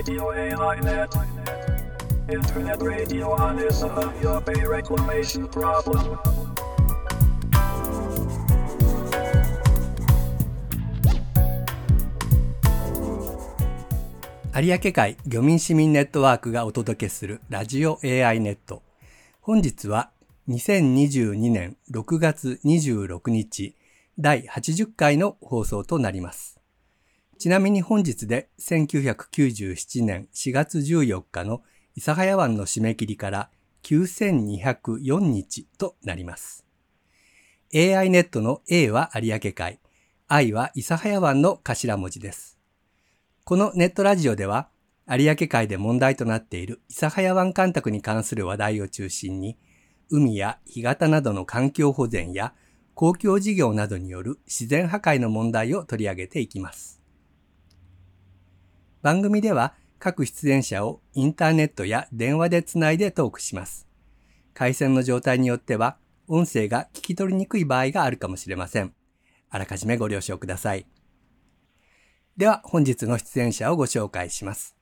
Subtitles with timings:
[0.00, 1.14] Radio AI-Net.
[2.32, 6.18] Internet radio on is a your pay reclamation problem.
[14.54, 18.82] 有明海漁民市民ネットワークがお届けするラジオ AI ネット。
[19.42, 20.12] 本日は
[20.48, 23.76] 2022年6月26日
[24.18, 26.59] 第80回の放送となります。
[27.40, 31.62] ちなみに本日で1997年4月14日の
[31.96, 33.48] 諫早湾の締め切りから
[33.82, 36.66] 9204日となります。
[37.74, 39.80] AI ネットの A は有明海、
[40.28, 42.58] I は諫早湾の頭文字です。
[43.44, 44.68] このネットラジオでは、
[45.08, 49.56] 有明海で問題となっている諫早湾干拓に関する話題を中心に、
[50.10, 52.52] 海や干潟などの環境保全や
[52.92, 56.99] 公共事業などによる自然破壊の問題を取り上げていきます。
[59.02, 63.86] 番組では各出演者をインターネットや電話でつないでトークします。
[64.52, 65.96] 回線の状態によっては
[66.28, 68.92] 音声が聞き取りにくい場合があるかもしれません。
[69.48, 70.86] あらかじめご了承ください。
[72.36, 74.76] では本日の出演者をご紹介します。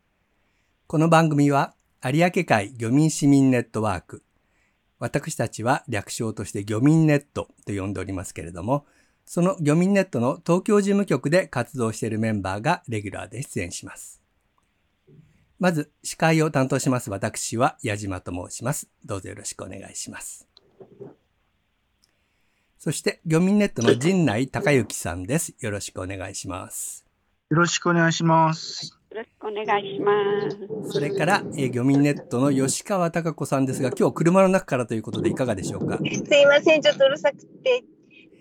[0.87, 1.75] この番組は
[2.05, 4.25] 有明海漁民市民ネットワーク。
[4.99, 8.85] 私たちは略称として漁民ネットと呼んでおりますけれども、
[9.31, 14.23] その漁民ネットの東京事務局で活動しているメンバーがレギュラーで出演します。
[15.59, 18.89] まず司会を担当します私は矢島と申します。
[19.05, 20.49] どうぞよろしくお願いします。
[22.79, 25.55] そして漁民ネットの陣内隆之さんです。
[25.61, 27.05] よろしくお願いします。
[27.51, 28.97] よろしくお願いします。
[29.11, 30.11] よろしくお願いしま
[30.89, 30.91] す。
[30.91, 35.99] それから、えー、漁民ネットの吉川貴子さんですが、今日車の中からということでいかがでしょうか？
[35.99, 37.84] すいません、ちょっとうるさくて。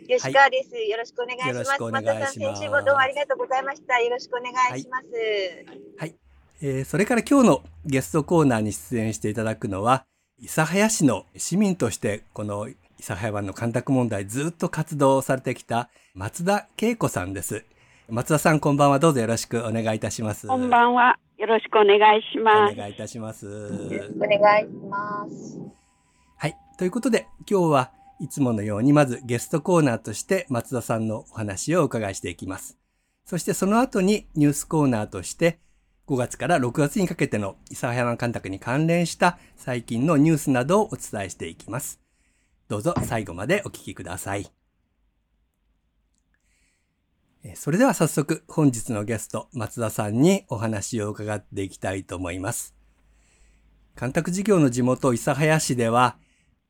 [0.08, 1.50] 吉川です、よろしくお願いします。
[1.50, 4.00] よろしくお願いしますまた先週もどうもありがとうございました。
[4.00, 5.06] よろしくお願いします。
[5.98, 6.16] はい。
[6.62, 10.06] えーそれから今日のゲストコーナーに出演していただくのは、
[10.42, 12.68] 諫早市の市民として、この
[13.00, 17.66] 諫早湾の干拓問題ずっと活動されてきた松田恵子さんです。
[18.10, 19.00] 松田さん、こんばんは。
[19.00, 20.48] どうぞよろしくお願いいたします。
[20.48, 21.20] こんばんは。
[21.38, 22.74] よろしくお願いします。
[22.74, 23.46] お願いいたします。
[23.46, 25.60] お願いします。
[26.38, 26.56] はい。
[26.78, 32.78] ということで、今日はいつものようにまずゲストコーナーとして松田さんのお話をお伺いしていきます。
[33.26, 35.60] そしてその後にニュースコーナーとして
[36.08, 42.00] 5月から6月にかけての諫早湾干拓に関連した最近のニュースなどをお伝えしていきます。
[42.70, 44.50] どうぞ最後までお聞きください。
[47.56, 52.74] それでは早速本日のゲスト松田さんにお話を伺っていきたいと思います。
[53.96, 56.18] 干拓事業の地元諫早市では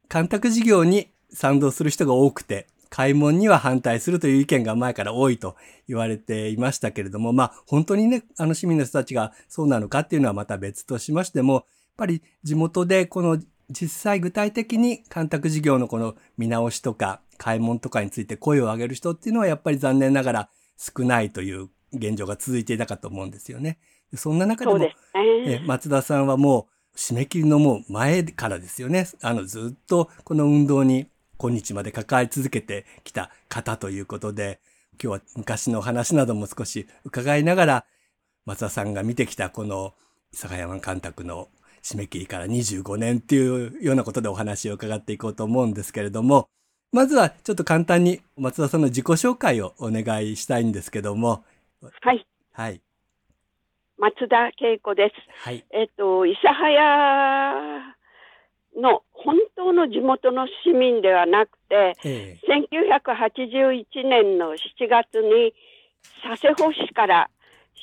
[0.08, 5.56] 干拓事業に賛同する人が多くて、開門には反対するという意見が前から多いと
[5.88, 11.64] 言われていましたけれども、まあ本当にね、あの市民の人たちがそうなのかっていうのはまた別としましても、やっ
[11.98, 13.40] ぱり地元でこの
[13.70, 23.80] 実際具体的に干拓事業のこの見直しとか開門とかについて声を上げる人っていうのはやっぱり残念ながら少ないという現状が続いていたかと思うんですよね。
[24.16, 25.64] そんな中でもですえね。
[25.66, 29.08] 松田さんはもう締め切りのもう前からですよね。
[29.22, 34.60] あのずっとこの運動に今日まで関わり続けてきた方ということで、
[35.02, 37.86] 今日は昔の話なども少し伺いながら、
[38.46, 39.94] 松田さんが見てきたこの
[40.32, 41.50] 佐賀山監督の
[41.84, 46.50] 締め切りから25年っていうようなことでお話を伺っていこうと思うんですけれども、
[46.92, 51.44] まずはちょっと簡単に松田さんの自己紹介をお願いしたいんですけども、
[52.02, 52.26] はい。
[52.54, 52.82] はい。
[53.98, 55.14] 松田恵子です。
[55.44, 55.66] はい。
[55.72, 57.97] えっと、諫早
[58.78, 64.58] の本当の地元の市民ではなくて、え1981年の7
[64.88, 65.54] 月に
[66.24, 67.30] 佐世保市から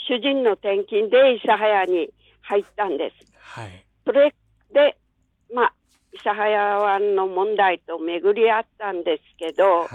[0.09, 2.11] 主人の転勤で諫早に
[2.43, 3.15] 入ったんです。
[3.23, 3.85] えはい。
[4.05, 4.35] それ
[4.73, 4.97] で、
[5.53, 5.75] まあ、
[6.13, 9.89] 諫早湾の問題と巡り合ったんですけど、はい。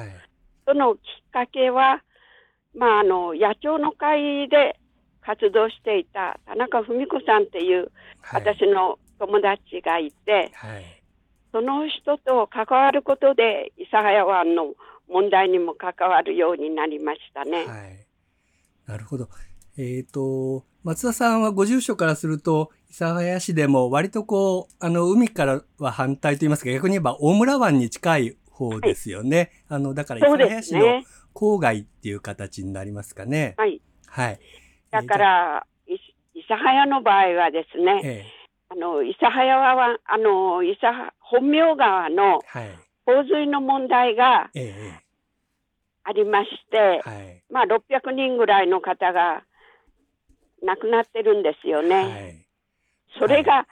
[0.65, 1.01] そのきっ
[1.31, 2.01] かけは、
[2.75, 4.77] まあ、あの、野鳥の会で
[5.21, 7.91] 活動していた田中文子さんっていう
[8.21, 8.41] はい。
[8.41, 10.85] 私の友達がいて、はい。
[11.51, 14.73] その人と関わることで、諫早湾の
[15.09, 17.65] 問題にも関わるようになりましたね。
[17.65, 18.05] はい。
[18.87, 19.27] なるほど。
[19.77, 29.51] えっ、と、松田さんはご住所からすると、諫早市でも割とこう、あの、海からは反対と言いますか、逆に言えば大村湾に近い方ですよね。
[29.67, 31.01] あの、だから諫早市の。
[31.35, 33.53] 郊外っていう形になりますかね。
[33.57, 33.81] はい。
[34.07, 34.39] はい。
[34.91, 35.93] だから、い
[36.41, 38.38] 諫早の場合はですね、ええ
[38.71, 42.69] あの、諫早は、あの、諫早、本名川のはい。
[43.05, 44.99] 洪水の問題がええ
[46.03, 47.43] ありまして、はい。
[47.49, 49.43] まあ、600人ぐらいの方が
[50.61, 51.95] 亡くなってるんですよね。
[51.95, 52.45] はい。
[53.17, 53.67] それが、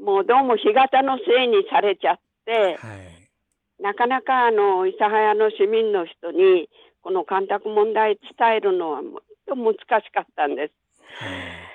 [0.00, 3.82] もうどうも干潟のせいにされちゃって、はい。
[3.82, 6.68] なかなかあの、諫早の市民の人に、
[7.02, 10.72] この干拓問題伝えるのはもっと難しかったんです。
[11.18, 11.66] はい。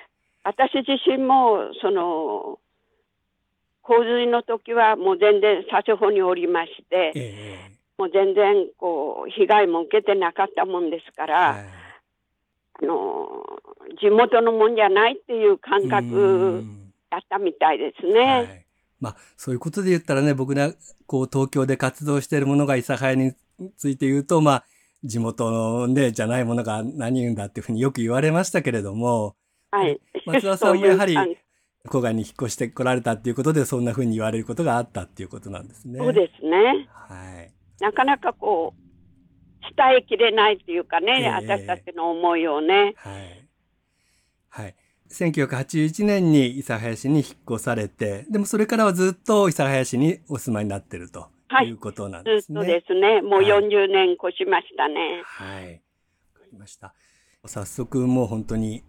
[0.44, 2.58] 私自身も、その、
[3.82, 11.66] 洪水の時はもう全然佐世保におりまして、ええもう全然こう、被害も受けてなかったもんですから、はい
[12.82, 13.28] あの、
[14.00, 18.20] 地元のもんじゃないっていう感う覚んだったみたいですね。
[18.20, 18.66] はい。
[19.00, 20.72] まあ、そういうことで言ったらね、僕が、
[21.06, 23.34] こう、東京で活動しているものが諫早に
[23.76, 24.64] ついて言うと、まあ、
[25.04, 29.36] 地元のね、じゃないものが何言うんだっていうふうによく言われましたけれども、
[29.70, 30.00] はい。
[30.26, 31.16] 松田さんもやはり
[31.88, 35.98] 郊外に引っ越してこられたっていうことで、そんなふうに言われることがあったっていうことなんですね。
[35.98, 36.88] そうですね。
[36.92, 37.52] はい。
[37.80, 38.82] なかなかこう、
[39.76, 42.94] 伝えきれないっていうかね、ええ私たちの思いをね。
[42.96, 43.48] はい。
[44.48, 44.74] はい。
[45.10, 52.60] 1981年に諫早市に引っ越されて、でもそれからはずっと諫早市にお住まいになってるとはいいうことなんですね。
[52.60, 53.20] とですね。
[53.20, 55.22] もうはい40年越しましたね。
[55.24, 55.82] はい。
[56.34, 56.94] わかりました。
[57.44, 58.84] 早速もう本当に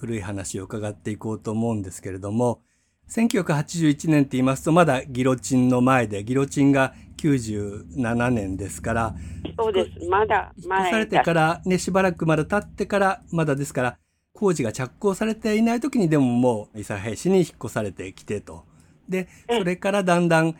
[0.00, 2.62] 古い話を伺っていこうと思うんですけれども、
[3.10, 9.14] 1981年って言いますとまだギロチンの前で、ギロチンが97年ですから、
[9.58, 10.08] そうです。
[10.08, 13.98] まだ引っ越されて前からね、しばらくまだ経ってから、まだですから、
[14.32, 18.64] 工事が着工されていない時にでももう、諫早市に引っ越されてきてと。
[19.06, 20.56] で、えそれからだんだん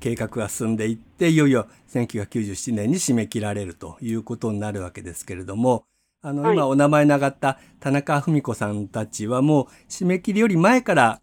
[0.00, 5.84] 計画が進んでいって、いよいよ1997年に締め切られるということになるわけですけれども、
[6.20, 11.20] あの、はい今お名前の上がった田中文子さんたちはもう締め切りより前から、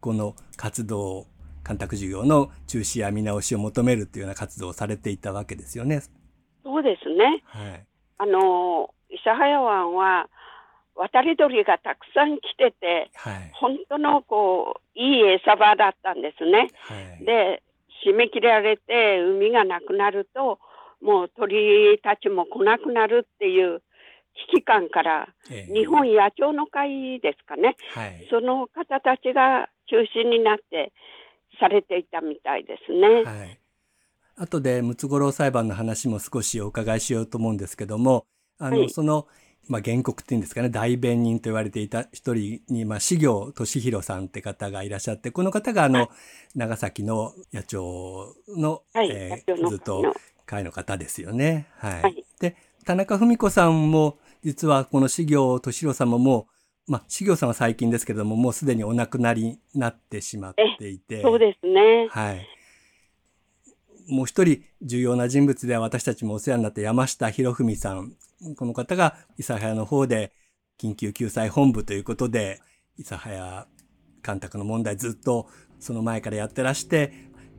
[0.00, 1.26] この活動、
[1.62, 6.02] 干拓事業の中止や見直しを求めるというような活動をされていたわけですよね。
[6.62, 7.42] そうですね。
[7.46, 7.86] はい。
[8.18, 10.28] あの、諫早湾は
[10.94, 13.50] 渡り鳥がたくさん来てて、はい。
[13.54, 16.68] 本当のこう、いい餌場だったんですね。
[16.74, 17.24] はい。
[17.24, 17.62] で、
[18.06, 20.58] 締め切られて海がなくなると、
[21.00, 23.82] もう鳥たちも来なくなるっていう
[24.52, 27.76] 危機感から、ええ日本野鳥の会ですかね。
[27.94, 28.26] はい。
[28.30, 30.92] その方たちが中心になって
[31.60, 33.22] されていたみたいですね。
[33.24, 33.58] はい。
[34.36, 38.26] 後でムツゴロウ裁判の話も少しお伺いしようと思うんですけども、
[38.58, 39.28] あの、はいその、
[39.66, 46.08] まあ、原告っていうんですかね、代弁人と言われていた一人に、まあ、志行俊弘さんって方がいらっしゃって、この方があの、はい
[46.54, 47.82] 長崎の野鳥
[48.60, 50.14] の、はいえ野鳥のずっとの
[50.46, 51.66] 会の方ですよね。
[51.78, 52.02] はい。
[52.02, 56.46] はいで、田中文子さんも、実はこの志行俊弘さんも
[56.86, 61.22] まあ、志行さんは最近ですけれども、もうすでにお亡くなりになってしまっていて。
[61.22, 62.08] そうですね。
[62.10, 62.46] はい。
[64.06, 68.12] もう一人重要な人物では私たちもお世話になった山下博文さん。
[68.56, 70.32] この方が諫早の方で
[70.78, 72.60] 緊急救済本部ということで、
[72.98, 73.66] 諫早
[74.20, 75.48] 干拓の問題ずっと
[75.80, 77.14] その前からやってらして、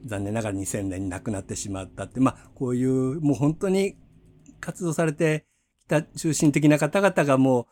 [0.06, 3.98] 残念ながら2000年に亡くなってしまったって、まあこういうもう本当に
[4.60, 5.55] 活動されてき
[5.88, 7.68] た中心的な方々がも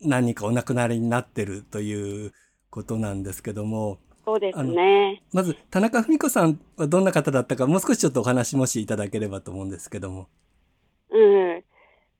[0.00, 2.32] う何人かお亡くなりになってるという
[2.70, 5.22] ことなんですけども、そうですね。
[5.32, 10.26] まず、田中文子さんはどんな方だったか、もう少しちょっとお話もしいただければと思うんですけども。
[11.10, 11.62] うん。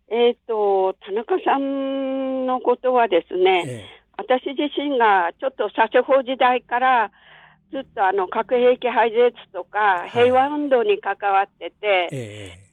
[0.08, 3.84] えっ、と、田中さんのことはですね、え
[4.16, 7.10] 私自身がちょっと佐世保時代から
[7.72, 12.65] ずっとあの核兵器廃絶とかい平和運動に関わってて、ええ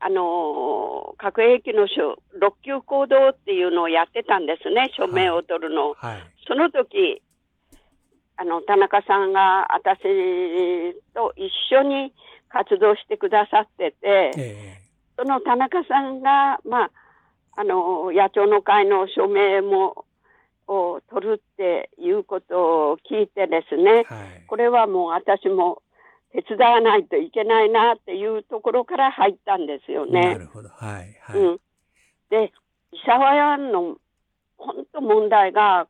[0.00, 5.96] あの核兵器の書六級行動っていうのをやってたんですね、署名を取るのを。
[6.02, 6.22] えはい。
[6.48, 7.22] その時、
[8.36, 10.00] あの、田中さんが私
[11.14, 12.14] と一緒に
[12.48, 14.80] 活動してくださってて、え
[15.16, 16.90] その田中さんが、まあ、
[17.56, 20.06] あの、野鳥の会の署名も、
[20.66, 24.44] を取るっていうことを聞いてですねえ、はい。
[24.46, 25.82] これはもう私も
[26.32, 30.38] 手伝わないといけないなっていうところから入ったんですよなね。
[30.38, 30.68] るほど。
[30.68, 31.18] はい。
[31.20, 31.40] はい。
[31.40, 31.60] うん。
[32.30, 32.52] で、
[32.92, 33.96] 伊沢屋の
[34.56, 35.88] 本当問題が、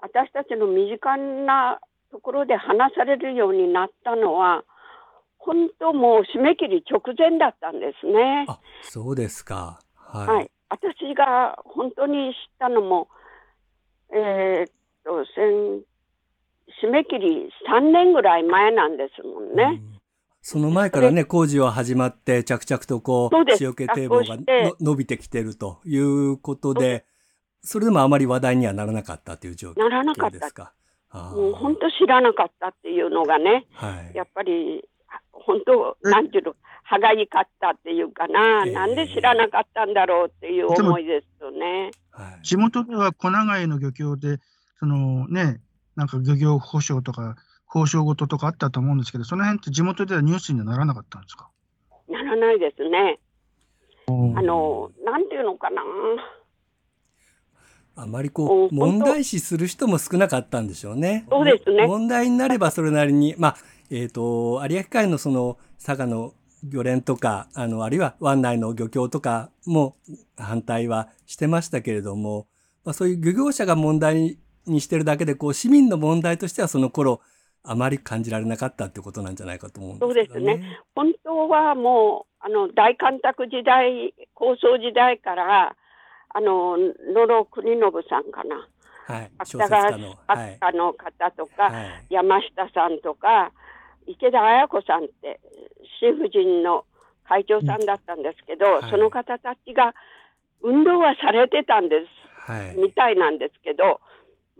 [0.00, 1.80] 私たちの身近な
[2.10, 4.64] ところで話されるようになったのは、
[5.38, 8.44] 本当もう締め切り直前だったんですね。
[8.48, 9.80] あ、そうですか。
[9.96, 10.26] はい。
[10.28, 10.50] はい。
[10.68, 13.08] 私が本当に知ったのも、
[14.12, 14.72] えーっ
[15.04, 15.84] と、先
[16.82, 19.80] 締め切り3年ぐらい前なんですもんね。
[19.88, 19.94] うん
[20.46, 24.36] その前からね、工事は始まって、着々とこう、そうです塩気堤防が
[24.78, 27.06] 伸びてきてるということで、
[27.62, 30.38] それでもあまり話題にはならなかったという状況ならなかった。
[30.38, 30.74] ですか？
[31.08, 34.14] あーもう本当知らなかったっていうのがね、はい。
[34.14, 34.86] やっぱり、
[35.32, 41.90] 本当、なんていうの、歯がゆかったっていうかな、ええなんで知らなかったんだろうっていう思いですよね。
[42.10, 42.42] はい。
[42.42, 44.40] 地元では小長井の漁協で、
[44.78, 45.62] そのね、
[45.96, 47.36] なんか漁業保障とか
[47.72, 51.48] 交渉事とかあったと思うんですけど、その辺って地元ではニュースにはならなかったんですか？
[52.08, 53.18] ならないですね。
[54.06, 55.82] あの、なんていうのかな。
[57.96, 61.26] あまりこう、問題視する人も少なかったんでしょうね。
[61.30, 63.56] そうですね問題になればそれなりに、まあ、
[63.90, 66.34] えっ、と、有明海のその、佐賀の
[66.64, 69.96] 漁連とか、あの、あるいは湾内の漁協とかも
[70.36, 72.46] 反対はしてましたけれども、
[72.84, 77.20] まあ、そういう漁業者が問題にしてるだけで、こう、市民の問題としてはその頃、
[77.62, 80.28] あまり感じられなかったってことなんじゃないかと思うんですね。
[80.28, 85.74] そうです本当はもう、あの、大干拓時代、構想時代から、
[86.28, 88.68] あの、野呂国信さんかな。
[89.06, 89.30] はい。
[89.44, 90.18] 小芥川説家の。
[90.26, 90.58] はい。
[90.60, 92.06] 作家の方とか、はい。
[92.10, 93.52] 山下さんとか、
[94.06, 95.40] 池田綾子さんって、
[96.00, 96.84] 新婦人の
[97.24, 99.94] 会長さんだったんですけど、はいその方たちが
[100.62, 102.76] 運動はされてたんです、はい。
[102.76, 104.00] みたいなんですけど、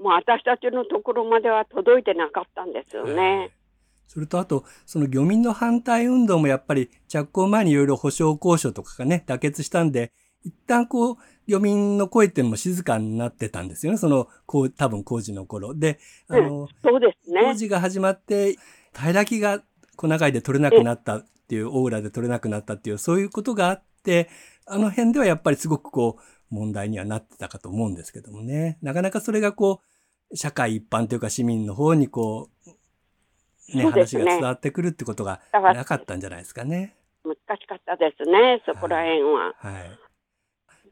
[0.00, 3.50] もう私たちのところまでは届いてなかったんですよはいね。
[4.06, 10.12] それとあと、その漁民の反対運動もやっぱり着工前にいろいろ保障交渉とかがね、妥結したんで、
[10.44, 13.98] 一旦こう、漁民の声っていうのも静かになってたんですよね。
[13.98, 15.74] その、こう、多分工事の頃。
[15.74, 15.98] で、
[16.28, 17.42] あの、そうですね。
[17.42, 18.56] 工事が始まって、
[18.94, 19.62] 平木が
[19.96, 24.28] 小長井で取れなくなったっていう、大浦で取れなくなったっていう、そういうことがあって、
[24.66, 26.22] あの辺ではやっぱりすごくこう、
[26.54, 28.78] 問題にはなってたかと思うんですけどもね。
[28.80, 29.80] なかなかそれがこ
[30.30, 36.96] う、社会一般というか市民の方にこう、ね、話が伝わってくるってことがなかったんじゃないですかね。
[37.24, 39.54] 難しかったですね、そこら辺は。
[39.56, 39.98] はい。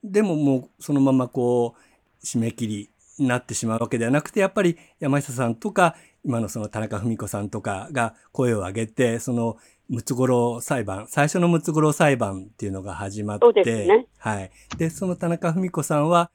[0.04, 9.56] でももうそのままこう、締め切りになってしまうわけではなくて、やっぱり山下さんとか、今のその田中文子さんとかが声を上げて、その
[9.92, 14.06] ムツゴロウ裁判、最初のムツゴロウ裁判っていうのが始まって、ね。
[14.16, 14.50] はい。
[14.78, 16.30] で、その田中文子さんは、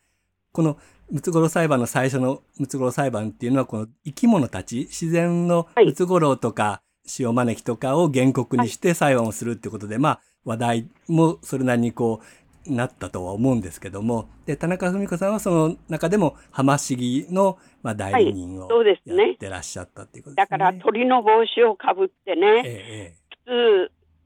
[0.51, 0.77] この
[1.09, 5.85] ムツゴロウ裁判の最初のムツゴロウ裁判っていうのは、この生き物たち、自然のはい。
[5.85, 6.83] ムツゴロウとか、
[7.17, 12.21] 塩招きとかを原告にして裁判をするってことで、まあ、話題もそれなりにこ
[12.69, 19.29] う、なったとは思うんですけども、で、田中文子さんはその中でも浜市議の、まあ、代理人をそうですね。
[19.29, 20.57] やってらっしゃったっていうことですね。
[20.57, 23.26] だから鳥の帽子をかぶってえね、え、え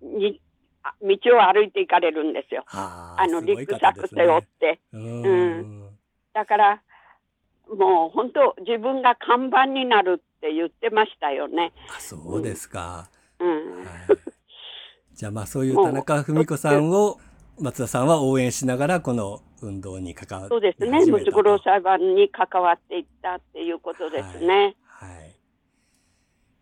[0.01, 0.42] に
[0.84, 2.63] あ道を歩いていかれるんですよ。
[2.68, 4.80] はあの、すリュックサック背負って。
[4.94, 5.90] うーん。
[6.34, 6.82] だから、
[7.70, 11.72] もう本当、自分が看板になるって言ってましたよね。
[11.96, 13.10] あ、そうですか。
[13.40, 13.80] うん。
[13.80, 13.88] はい
[15.22, 17.20] じゃあまあそういう田中文子さんを
[17.60, 21.06] 松田さんは応援しながらこの運動に関わそうですね。
[21.06, 24.75] ムツゴロウ裁判に関わっていったっていうことですね。
[24.84, 25.30] はい。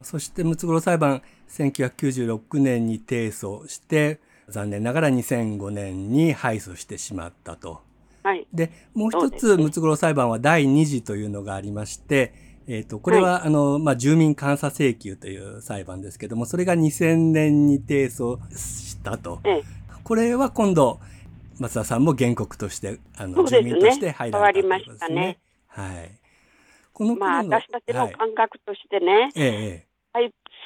[0.01, 7.81] そしてムツゴロウ裁判1996年に提訴して残念ながら2005年に敗訴してしまったと。
[8.23, 8.47] はい。
[8.53, 12.33] で、もう一つムツゴロウ裁判は第二次というのがありまして、
[12.67, 19.39] えっ、と、これは、あの、まあ、住民監査請求という裁判ですけども、それが2000年に提訴したと。
[19.43, 19.63] ええ
[20.03, 20.99] これは今度、
[21.59, 25.39] 松田さんも原告として、あの、ね民として入られたということです変わりましたねね。
[25.67, 26.11] はい。
[26.93, 29.88] このまあ、私たちはいの感覚としてね、えええはい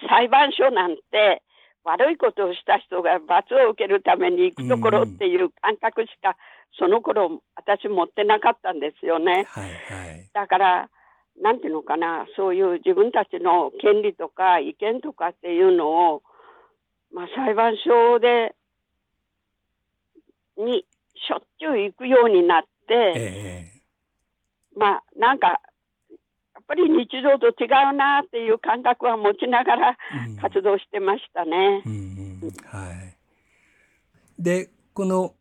[0.07, 1.41] 裁判所なんて、
[1.83, 6.37] 悪いことをした人が罰を受けるために行くところっていう感覚しか、
[6.79, 9.45] その頃私持ってなかったんですよえね。
[9.49, 10.29] はいはい。
[10.33, 10.89] だから、
[11.41, 16.23] なんていうのかな、そういう自分たちの権利とか意見とかっていうのを、
[17.13, 18.55] まあ、裁判所で、
[20.57, 20.85] に
[21.15, 23.73] しょっちゅう行くようになって、ええ
[24.75, 25.59] まあ、なんか、
[26.67, 29.97] ぱり日常と違うなっていう感覚は持ちながら
[30.41, 31.89] 活動してましたねう。
[31.89, 33.15] んうんはい。
[34.39, 35.33] で、この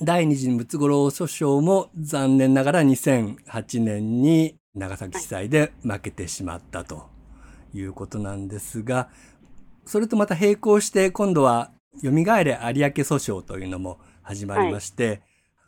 [0.00, 7.08] 第二次ムツゴロウ訴訟も残念ながら2008年に長崎地裁で負けてしまったと
[7.74, 9.08] いうことなんですが、
[9.84, 11.70] それとまた並行して今度は
[12.02, 15.22] 蘇れ有明訴訟というのも始まりまして、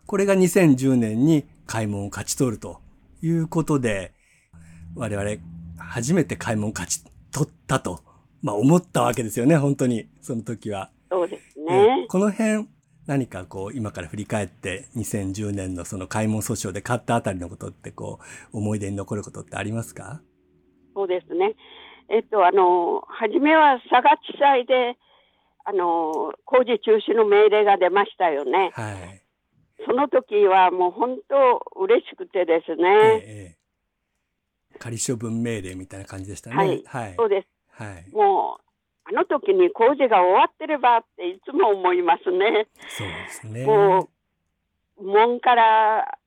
[0.06, 2.80] これが2010年に開門を勝ち取ると
[3.22, 4.12] いうことで、
[4.96, 5.30] 我々
[5.78, 8.00] 初めて開門を勝ち取ったと、
[8.42, 10.90] まあ思ったわけですよね、本当に、その時は。
[11.10, 12.06] そうですえね。
[12.08, 12.68] この辺、
[13.06, 18.18] 何かこう、今から振り返って、2010年のその開門訴訟で勝ったあたりのことって、こ
[18.52, 20.20] う、思い出に残ることってありますか？
[20.94, 21.54] そうですね。
[22.08, 24.96] えっと、あの、初めは佐賀地裁で、
[25.64, 28.70] あの、工事中止の命令が出ましたよね。
[28.74, 29.22] はい。
[29.86, 32.82] その時はもう本当嬉しくてですえね。
[32.84, 33.59] えええ
[34.80, 36.56] 仮処分命令みたいな感じでしたね。
[36.56, 37.14] はいはい。
[37.16, 37.48] そうです。
[37.82, 38.10] はい。
[38.12, 38.62] もう、
[39.04, 42.66] あの時に工事が終わってればっていつも思いますね。
[42.88, 43.66] そうですね。
[43.66, 44.08] も
[44.98, 46.18] う、門から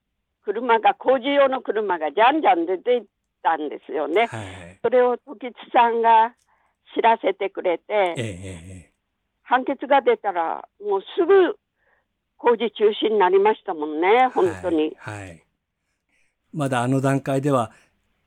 [0.46, 3.04] 車が、工事用の車がじゃんじゃん出ていっ
[3.42, 4.28] たんですよね。
[4.28, 4.80] はい。
[4.84, 6.36] それを時津さんが
[6.96, 8.94] 知らせてくれて、ええええ
[9.42, 11.58] 判決が出たら、もうすぐ
[12.38, 14.96] 工事中止になりましたもんね、本当に。
[14.98, 15.22] はい。
[15.22, 15.44] はい
[16.54, 17.72] まだあの段階では、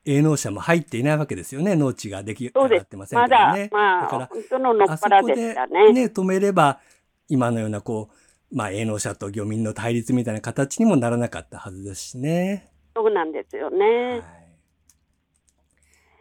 [0.06, 1.74] 営農者も入っていないわけですよね。
[1.74, 3.68] 農地ができ上がってませんからね。
[3.72, 5.92] まあ、だから本当ののっぱらでしたね。
[5.92, 6.80] ね、止めれば、
[7.28, 12.70] 今のようなこう、まあ、営農者と漁民の対立みたいな形にもならなかったはずですしね。
[12.94, 13.78] そうなんですよはい。
[13.78, 14.22] ね。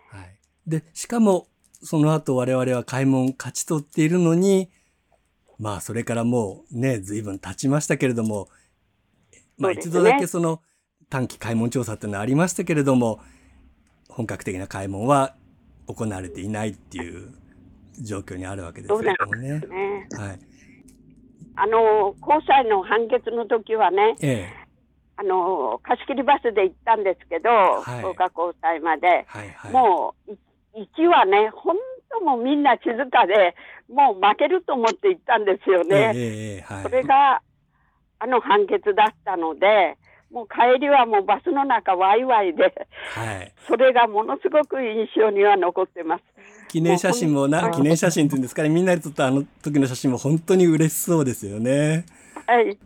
[0.10, 0.40] はい。
[0.66, 1.48] で、しかも、
[1.82, 4.72] その後我々は開門勝ち取っているのに、
[5.60, 8.50] まあ、それからもうね、随分経ちましたけれども、
[9.58, 10.62] まあ、一度だけその
[11.10, 13.22] 短期開門調査っていうのはありましたけれども、
[14.16, 15.36] 本格的な開門は
[15.88, 17.34] 行われていないっていう
[18.02, 19.60] 状況にあるわけですけれどもね。
[19.60, 20.40] ねはい。
[21.58, 24.54] あの、高裁の判決の時はね、ええ。
[25.18, 29.26] あの、貸し切りバスで行ったんですけど、はい福岡高裁まで。
[29.28, 29.72] はいはい。
[29.74, 31.76] もう、い1はね、本
[32.10, 33.54] 当もうみんな静かで、
[33.90, 36.12] もう負けると思って行ったんですよええね。
[36.16, 36.84] ええええはい。
[36.84, 37.42] それが、
[38.20, 39.98] あの判決だったので、
[40.36, 42.64] もう帰りはもうバスの中ワイワイで、
[43.14, 43.54] はい。
[43.70, 46.24] それがものすごく印象には残ってます。
[46.68, 52.06] 記念写真もな、記念写真っていうんですかね、みんなで撮ったあの時の写真も本当に嬉しそうですよね。
[52.46, 52.66] はい。
[52.66, 52.78] はい。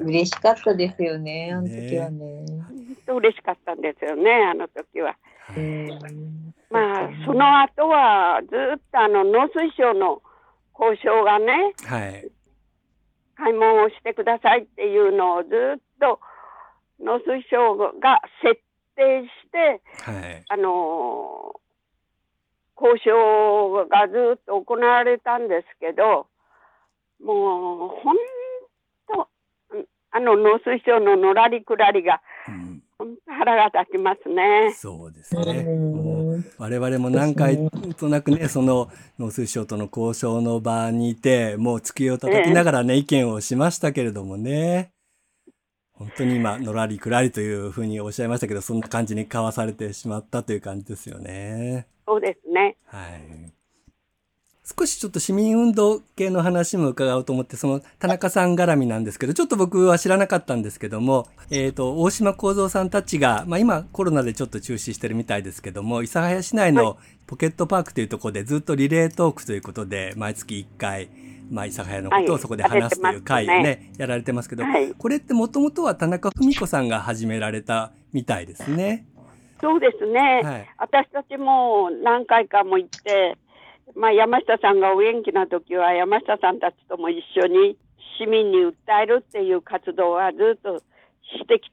[0.00, 2.44] 嬉しかったですよね、あの時はね。
[2.46, 5.16] 本当嬉しかったんですよね、あの時は。
[5.56, 5.88] うん
[6.68, 10.20] まあ、その後は、ずっとあの、農水省の
[10.78, 12.30] 交渉がね、はい。
[13.36, 16.20] 開門をしてくださいっていうのをずっと
[17.02, 18.60] 農水省が設
[18.96, 20.44] 定して、はい。
[20.48, 21.60] あの
[22.80, 26.26] 交渉がずっと行われたんですけど、
[27.24, 28.16] もう本
[29.08, 29.28] 当、
[29.76, 34.74] うんあの農水省ののらりくらりが、うん、本当腹が立ちますね。
[34.76, 35.64] そうですね。
[35.66, 44.92] うんもう我々も何回となくね、その農水省との交渉の場にいて、もう机を叩きながらね、意見をしましたけれどもね。
[46.02, 51.86] 本当に今、のらりくらりというふうにおっしゃいましたけど、そんな感じに交わされてしまったという感じですよね。
[52.06, 52.76] そうですね。
[52.86, 53.52] はい。
[54.64, 71.08] 少しちょっと市民運動系の話も伺おうと思って、その田中さん絡みなんですけど、ちょっと僕は知らなかったんですけども、えっ、と、大島幸三さんたちが、まあ今コロナでちょっと中止してるみたいですけども、諫早市内のポケットパークというところでずっとリレートークということで、毎月1回、
[71.52, 74.92] まあ諫早のことはいをそこで話すという会をね、やってやられてますけど、はい。
[74.92, 79.06] これってもともとは田中文子さんが始められたみたいですね。
[79.60, 80.40] そうですね。
[80.42, 80.68] はい。
[80.78, 83.36] 私たちも何回かも行って、
[83.94, 87.76] まあ、山下さんがお元気な時は山下さんたちとも一緒に
[88.18, 91.70] 市民に訴えるっていう活動はずっとしてき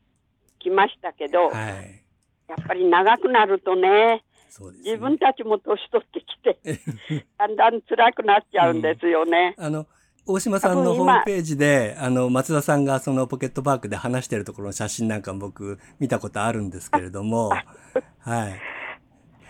[0.59, 2.03] きましたけど、はい。
[2.47, 4.91] やっぱり長くなるとね、そうです、ね。
[4.91, 9.55] 自分たちも年取ってきて、 だんだん辛くなっちゃうんですよね。
[9.57, 9.87] あの、
[10.25, 17.63] 大島さんのホームページで、あの、松田さんがそのポケットパークで話してるところの写真なんかも僕見たことあるんですけれども、はい。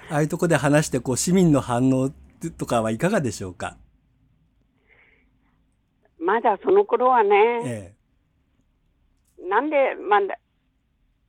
[0.10, 2.12] ああいうとこで話して、こう、市民の反応
[2.58, 3.78] とかはいかがでしょうか？
[6.20, 7.36] まだその頃はね、
[7.66, 7.94] え
[9.50, 10.38] なんでまだ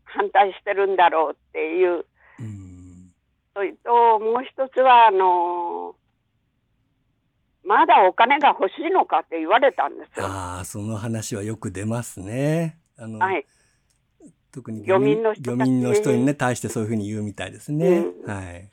[0.05, 2.05] 反対してるんだろうっていう、
[2.41, 2.43] え。
[2.43, 2.70] うん。
[3.61, 5.95] それともう一つは、あの
[7.63, 10.25] まだお金が欲しいのかって言われたんですよ。
[10.25, 12.79] ああ、その話はよく出ますね。
[12.97, 13.45] あの、はい。
[14.51, 17.99] 特に漁民の漁民の人にね、対してそういうふうに言うみたいですね。
[17.99, 18.71] うんはい。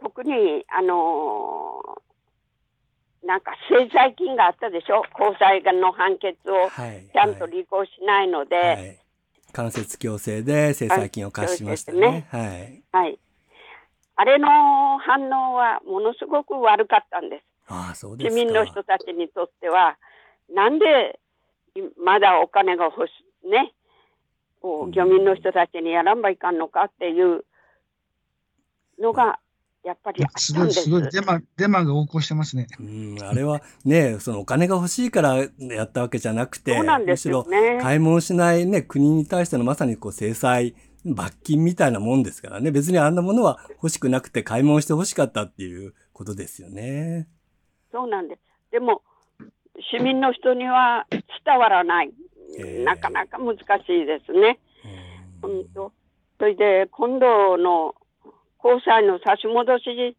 [0.00, 1.82] 特に、あの
[3.22, 5.04] なんか制裁金があったでしょ？
[5.12, 7.06] 高裁の判決をはい。
[7.12, 8.98] ちゃんとはい履行しないので、はい。
[9.50, 12.26] 間接強制で制裁金を課しましたはいね。
[12.30, 12.82] はい。
[12.92, 13.18] はい。
[14.16, 17.44] あれの反応はものすごく悪かったんです。
[17.68, 18.40] ああ、そうですか。
[18.40, 19.96] 市民の人たちにとっては、
[20.52, 21.18] なんで
[21.74, 23.10] いまだお金が欲し
[23.44, 23.72] い、ね、
[24.60, 27.44] こうんう漁民の人たちにやらんばいかんのかっていう
[29.00, 29.38] のが、
[29.82, 30.82] やっぱりすごい、たんです。
[30.84, 32.66] すごい、デマ、デマが横行してますね。
[32.78, 37.80] うん、あれはね、そのお金が欲しいからやったわけじゃなくて、そうなんですよむしろね。
[37.80, 42.70] 買い物しないね、国に対してのまさにこう制裁、罰金みたいなもんですからね。
[42.70, 47.26] 別にあんなものは欲しくなくて買い物して欲しかったっていうことですよね。
[47.90, 48.40] そうなんです。
[48.72, 49.02] でも、
[49.96, 52.12] 市民の人には伝わらない。
[52.58, 54.58] ええなかなか難しいですね。
[55.42, 55.92] うん本当。
[56.38, 57.94] それで、今度の
[58.62, 60.16] 高裁の差し戻し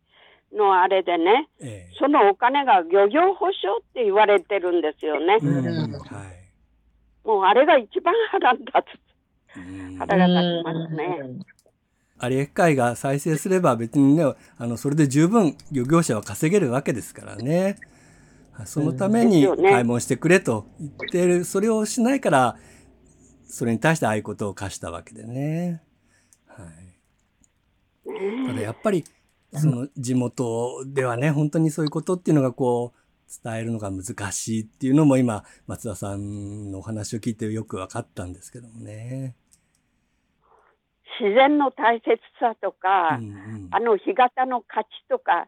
[0.54, 5.38] のあれでね、ええそのお金が漁業保証って言われてるんですよね。
[7.24, 8.64] もうあれが一番腹立
[9.54, 9.58] つ。
[9.58, 11.20] うん腹が立ちますね。
[12.24, 14.24] 有明海が再生すれば別にね、
[14.58, 17.78] あの、それで十分漁業者は稼げるわけですからね。
[18.66, 22.58] そのために買い物してくれと言ってる、それをしないから、
[23.48, 25.82] それに対してああいうことを課したわけでね。
[28.13, 28.47] はい。
[28.47, 29.04] ただやっぱり、
[29.54, 33.02] その地元ではね、本当にそういうことっていうのがこう、
[33.43, 39.36] 伝えるのが難しいっていうのも今、松田さんのお話を聞いてよく分かったんですけどもね。
[41.19, 45.47] 自然の大切さとか、うんうんあの干潟の価値とか、はい。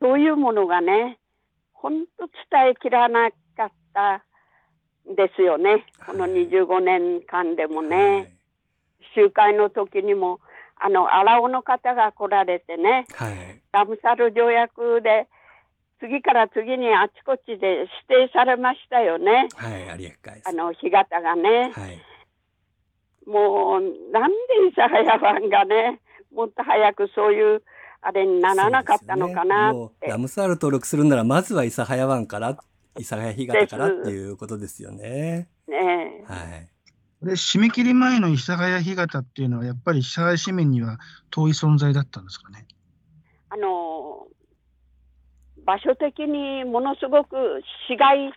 [0.00, 1.18] そういうものがね、
[1.72, 4.24] 本当伝えきらなかった
[5.10, 5.84] んですよね。
[6.06, 7.96] このはい25年間でもね。
[7.96, 8.40] はい
[9.14, 10.40] 集会の時にも、
[10.82, 13.60] あの、荒尾の方が来られてね、はい。
[13.72, 15.28] ラムサル条約で、
[16.00, 19.48] 次から次にあちこちで指定されましたよね。
[19.54, 20.00] はい。
[20.00, 21.70] 有明海ですあの、干潟がね。
[21.74, 22.00] はい。
[23.26, 24.36] もう、なんで
[24.74, 26.00] 諫早湾がね、
[26.34, 27.62] もっと早くそういう、
[28.00, 29.76] あれにならなかったのかなって。
[29.76, 32.56] そうですよねもうラムサール登録するなら、まずは諫早湾から、
[32.94, 35.48] 諫早干潟からっていうことですよね。
[35.68, 36.68] ねえはい。
[37.22, 40.98] で、締め切り前の諫早干潟っていうのは、やっぱり諫早市民には
[41.30, 42.66] 遠い存在だったんですかね？
[43.50, 44.26] あの、
[45.64, 47.36] 場所的にものすごく
[47.88, 48.32] 市街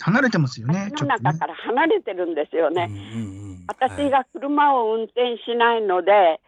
[0.00, 1.46] 離れてますよね、ちょっとねの中か。
[1.46, 2.88] ら離れてるんですよね。
[2.90, 6.40] うんうんうん私が車を運転しないので、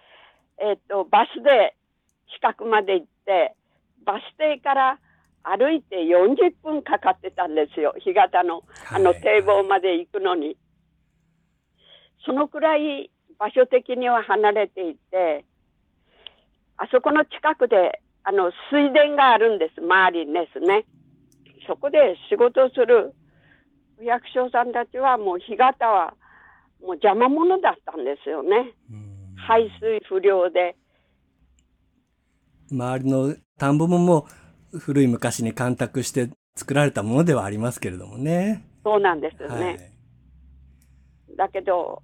[0.59, 1.77] えっと、バスで
[2.35, 3.55] 近くまで行って、
[4.05, 4.99] バス停から
[5.45, 7.95] 歩いて40分かかってたんですよ。
[8.01, 10.57] 干潟の、あの、はい堤防まで行くのに。
[12.25, 15.45] そのくらい場所的には離れていて、
[16.77, 20.85] あそこの近くで、あの、水田があるんです、周りにですね。
[21.67, 23.15] そこで仕事をする
[24.03, 26.15] 区役所さんたちはもう干潟は
[26.81, 28.75] もう邪魔者だったんですよね。
[28.91, 29.13] うん
[29.45, 30.77] 排水不良で。
[32.71, 34.27] 周りの田んぼもも
[34.73, 38.65] う古い昔に干拓して作られたものではありますけれどもね。
[38.85, 39.65] そうなんですよね。
[39.65, 41.37] はい。
[41.37, 42.03] だけど、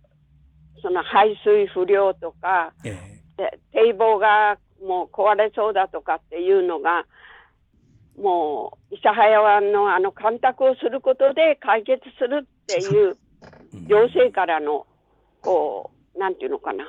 [0.83, 7.07] その排水不良とか、えで堤防がもう壊れそうだとかっていうのが、
[8.21, 13.17] もう、諫早湾のあの干拓をすることで解決するっていう
[13.87, 14.87] 行政からの、
[15.41, 16.85] こう、なんていうのかな、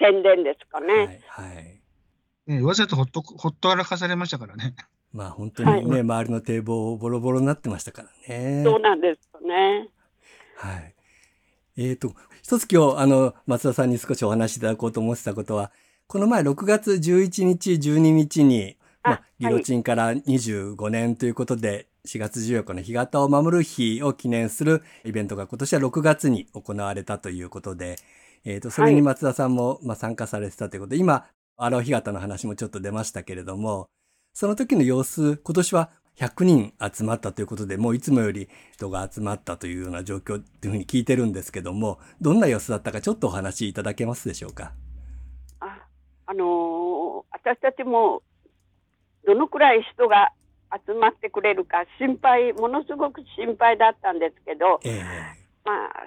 [0.00, 1.20] 宣伝ですかね。
[1.28, 1.54] はい。
[1.54, 1.78] はい。
[2.48, 4.74] ええわざとほっと、ほっと荒かされましたからね。
[5.12, 8.62] まあ本当にね、周りの堤防ボロボロになってましたからね。
[8.64, 9.88] そうなんですよね。
[10.56, 10.94] はい。
[11.76, 15.70] えっ、と、一つ今日、あの、松田さんに少しお話しいただこうと思ってたことは、
[16.08, 27.96] この前6月11日、12日に、まああ、ギロチンから25年ということで、4月14日の干潟を守る日を記念するイベントが今年は6月に行われたということで、
[28.44, 31.26] えっ、と、それに松田さんも、まあ、参加されてたということで、今、
[31.56, 33.88] 荒尾干潟の話もちょっと出ましたけれども、
[34.34, 44.72] その時の様子、今年は100人集まったということで、もういつもより人が集まったというような状況っていうふうに聞いてるんですけども、どんな様子だったかちょっとお話しいただけますでしょうか？
[45.60, 45.86] あ
[46.26, 47.02] あのー
[47.44, 48.22] 私たちも
[49.26, 50.30] どのくらい人が
[50.86, 55.02] 集まってくれるか心配、ものすごく心配だったんですけど、ええ
[55.64, 56.06] まあ、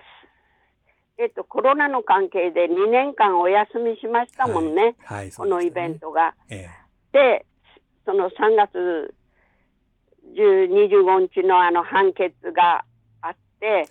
[1.17, 6.07] えっと、コロナの関係で2年間お休みしましたもんね、はい、このイベント。
[6.07, 6.35] トが。
[6.49, 6.67] え
[7.11, 7.45] で、
[8.05, 9.24] その3月10
[10.33, 12.83] 25日のあの判決が
[13.21, 13.87] あってえ、はい。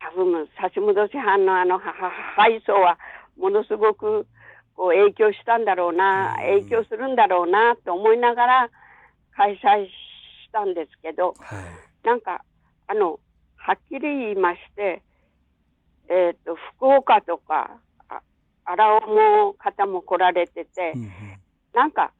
[0.00, 2.98] 多分差し戻し班のあのはは配送は
[3.38, 4.26] ものすごく
[4.74, 8.70] こう影響したんだろうな、うん影響するんだろうなと思いながら
[9.36, 9.90] 開催し
[10.52, 12.06] たんですけど、はい。
[12.06, 12.44] なんか、
[12.86, 13.20] あの、
[13.56, 15.02] はっきり言いまして、
[16.08, 17.70] えっ、と、福岡とか、
[18.08, 18.20] あ
[18.64, 21.10] 荒尾も方も来られてて、うんうん
[21.72, 22.10] なんか、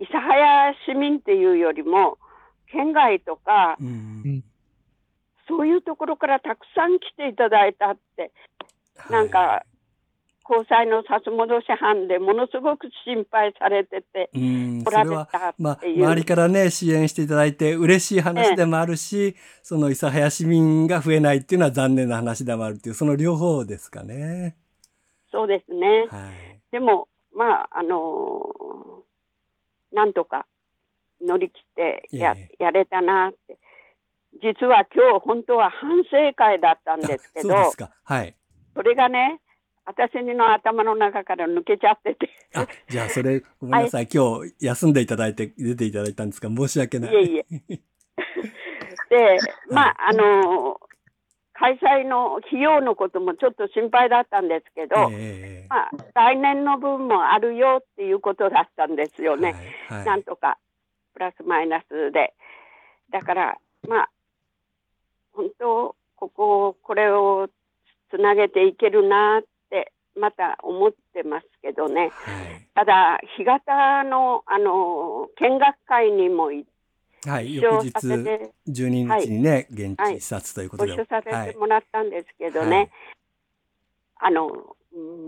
[0.00, 2.18] 諫早市民っていうよりも、
[2.70, 3.90] 県外とか、うんう
[4.28, 4.44] ん
[5.48, 8.30] そういうところからたくさん来ていただいたって、
[9.10, 9.64] なんか、
[10.48, 15.78] 交際の札戻し班でものすごく心配されてて、うん、来らそれたまあ。
[15.82, 24.56] 周りからね、支援していただいて嬉しい話でもあるし、その諫早市民が増えないっていうのは残念な話でもあるっていう、その両方ですかね。
[25.32, 26.06] そうですね。
[26.10, 26.60] はい。
[26.72, 28.98] でも、まあ、あのー
[29.90, 30.46] なんとか
[31.20, 33.58] 乗り切ってや,、えやれたなって。
[34.42, 37.90] 実は今日本当は反省会だったんですけど、そうですか。
[38.04, 38.34] はい。
[38.74, 39.40] それがね、
[39.84, 44.08] 私の頭の中から抜けちゃってて、あ、じゃあそれ、ごめんなさい。
[44.12, 47.14] 今日休んでいただいて、出ていただいたんですが、申し訳ない。
[47.14, 47.44] いえいえ。
[49.08, 50.88] で、まあ、あのー
[51.58, 59.56] 開催の費用のこともちょっと心配だったんですけど、ええまあ、来年の分もあるよっていうことだったんですよね。
[59.88, 60.56] はいはいなんとか、
[61.18, 62.32] プラスマイナスで。
[63.10, 64.10] だから、まあ、
[65.32, 67.48] 本当、ここ、これを
[68.10, 72.10] つなげていけるなって、また思ってますけどね。
[72.12, 72.68] はい。
[72.74, 76.66] ただ、干潟の、あの、見学会にも一
[77.26, 80.92] はい、緒翌日させて、12日にね、現地視察ということで。
[80.92, 82.90] ご一緒させはいてもらったんですけどね、はい。
[84.16, 84.76] あの、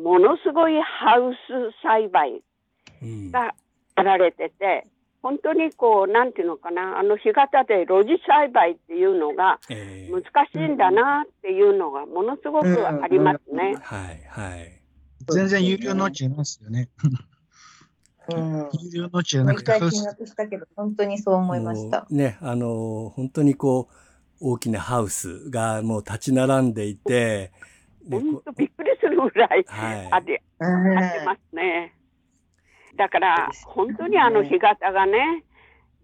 [0.04, 2.40] ものすごいハウス栽培
[3.02, 3.32] うん。
[3.32, 3.54] が
[3.96, 4.86] やられてて、
[5.22, 13.76] 本当にこう、なんていうのかな、あの干潟で露地栽培っていうのがええ難しいんだなっていうのがものすごくありますね。
[13.82, 14.80] はい、はい。
[15.28, 16.88] 全然有料農地ないですよね。
[18.28, 18.68] うん。
[18.80, 23.94] 有料農地じゃなくて、ハウス毎回見学したけど、本当にそう思いましたね、あの、本当にこう、
[24.40, 27.52] 大きなハウスがもう立ち並んでいて、
[28.10, 30.08] 本当びっくりするぐらいはい。
[30.10, 31.94] ありうんありますね。
[33.00, 35.42] だから、本当にあの干潟がね、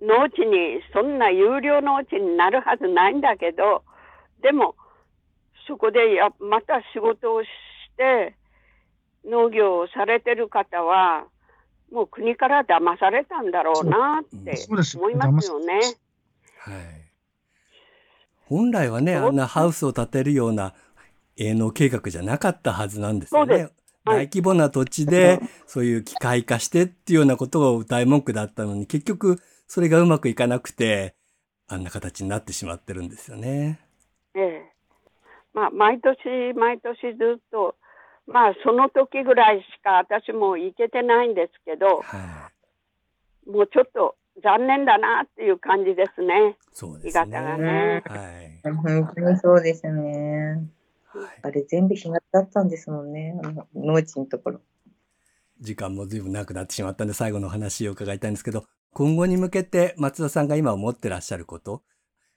[0.00, 3.84] 農地に、そんな有料農地になるはずないんだけど、
[4.40, 4.76] でも、
[5.68, 7.48] そこでやまた仕事をし
[7.98, 8.34] て、
[9.26, 11.26] 農業をされてる方は、
[11.92, 14.54] もう国から騙されたんだろうなって
[14.96, 15.74] 思いますよね。
[16.60, 16.74] はい。
[18.46, 20.72] 本来はね、あんなハウスを建てるような
[21.36, 23.68] 営農計画じゃなかったはずなんですよね。
[24.06, 31.16] 大規模な土地で、 そういう機械化してっていうようなことが歌い文句だったのに、結局、それがうまくいかなくて、
[31.68, 33.80] あんな形になってしまってるんですよね。
[34.34, 34.72] ええ。
[35.52, 37.74] まあ、毎年、毎年ずっと、
[38.26, 42.50] まあ、その時ぐらいしか私も行けてないんですけど、は
[43.46, 43.50] い。
[43.50, 46.56] もうちょっと残念だなっていう感じですね。
[46.72, 47.26] そうですね。
[47.26, 48.60] ねはい。
[48.62, 50.68] 本当にそうですね。
[51.18, 53.38] はいあれ全部干潟だったんですもんね。
[53.42, 54.60] あの農地のところ。
[55.60, 61.82] 時間も随分なくなってしまったんで最後のお話を伺いたいんですけど、今後に向けて松田さんが今思ってらっしゃること、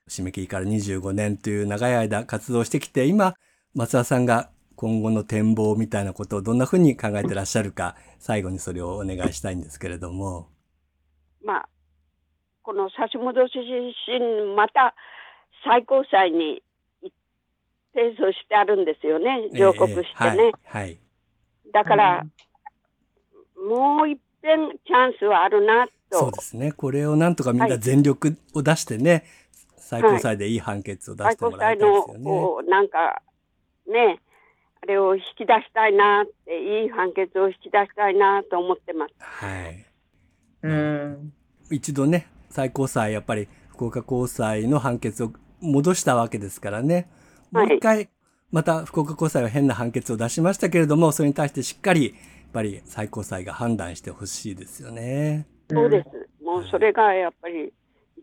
[0.08, 3.36] 締め切りから25年という長い間活動してきて、今、
[3.74, 10.48] 松田さんが今後の展望みたいなことをどんなふうに考えてらっしゃるか、最後にそれをお願いしたいんですけれども。
[11.44, 11.70] まあ、
[12.62, 13.54] この差し戻し
[14.06, 14.96] 審、また
[15.66, 16.64] 最高裁に
[17.94, 20.44] 提訴してあるんですよね、上告してね。
[20.44, 20.84] ええはい。
[20.84, 21.00] はい。
[21.74, 22.26] だから、
[23.68, 26.42] もう一遍チャンスはあるなとそうで。
[26.42, 26.72] すね。
[26.72, 29.26] これをなんとかみんな全力を出してね、
[29.78, 32.24] 最高裁でいい判決を出し最高てもらい裁のたいですよね。
[32.24, 33.22] こうなんか
[33.88, 34.20] ね、
[34.82, 39.14] あれを引き出したいなって、いい判決を引き出したいなと思ってます。
[39.20, 39.86] はい。
[40.64, 41.34] うん。
[41.72, 47.10] 一度ね、最高裁、やっぱり福岡高裁の判決を戻したわけですからね。
[47.52, 48.10] もう一回、
[48.52, 52.14] また福岡高裁は変な判決を出しましたけれども、それに対してしっかり、やっ
[52.52, 55.46] ぱり最高裁が判断してほしいですよね。
[55.70, 56.44] そうです。
[56.44, 57.72] もうそれがやっぱり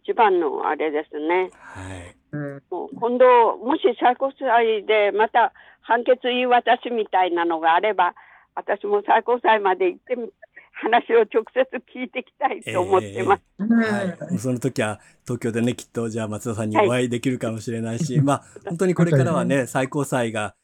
[0.03, 1.51] 一番のあれですね。
[1.53, 2.17] はい。
[2.33, 2.63] うん。
[2.71, 8.15] もう今度、もし最高裁でまた判決言い渡しみたいなのがあれば、
[8.55, 10.31] 私も最高裁まで行ってみ、
[10.77, 13.43] 話を直接聞いてきたいと思ってます。
[13.59, 14.39] うんはい。
[14.39, 20.55] その時は東京でね、きっとじゃあ松田さんにお会いできるかもしれないし、 まあ本当にこれからはね、最高裁が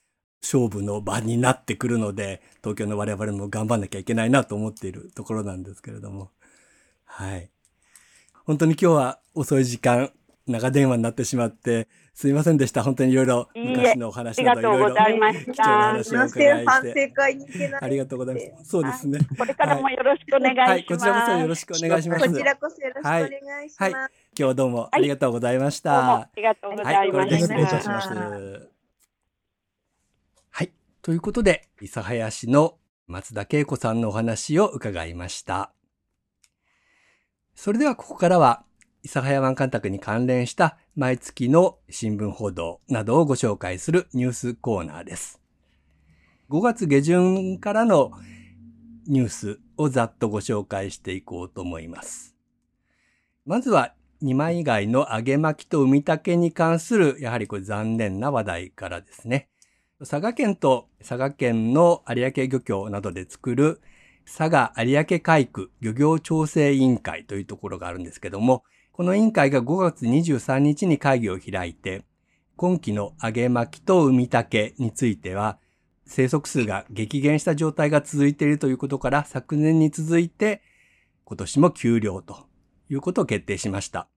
[0.42, 6.30] 勝負の場になってくるので、東京の我々も頑張んなきゃいけないなと思っているところなんですけれども。
[7.04, 7.50] はい。
[8.44, 10.10] 本当に今日は遅い時間、
[10.46, 12.82] 長電話になってしまって、すいませんでした。
[12.82, 17.74] 本当にいろいろ昔のお話などいろいろ貴重な話を伺いして。
[17.80, 18.70] ありがとうございます。
[18.70, 19.18] そうですね。
[19.38, 20.70] これからもよろしくお願いします。
[20.70, 22.28] はい、こちらこそよろしくお願いします。
[22.28, 23.94] こちらこそよろしくお願いします。
[23.94, 26.28] はい今日はどうもありがとうございましどうもたあ。
[26.36, 27.48] りがとうござはい、これでいました。
[27.48, 28.68] 失礼いたします。
[30.50, 30.72] はい。
[31.02, 35.72] ということで、諫早市の松田恵子さんのお話を伺いました。
[37.54, 38.64] それではここからは、
[39.04, 45.40] 諫早湾干拓に関連した毎月の新聞報道などをご紹介するニュースコーナーです。
[46.50, 48.12] 5月下旬からの
[49.06, 52.36] ニュースをざっとご紹介していこうと思います。
[53.46, 59.48] まずは二枚以外の揚げ巻きと海竹に関する、やはりこれ残念な話題からですね。
[59.98, 63.80] 佐賀県と佐賀県の有明漁協などで作る
[64.26, 72.04] 佐賀有明海区漁業調整委員会というところがあるんですけども、この委員会が5月23日に会議を開いて、
[72.56, 75.58] 今期の揚げ巻きと海竹については、
[76.04, 80.60] 生息数が激減した状態が続いているということから、昨年に続いて
[81.24, 82.46] 今年も休漁と
[82.90, 84.08] いうことを決定しました。